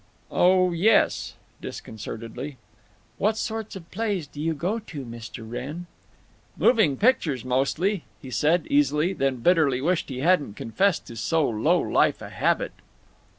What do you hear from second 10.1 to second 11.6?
hadn't confessed so